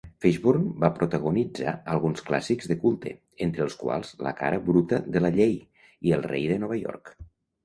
[0.23, 3.13] Fishburne va protagonitzar alguns clàssics de culte,
[3.47, 5.55] entre els quals "La cara bruta de la llei"
[6.09, 7.15] i "El rei de Nova York".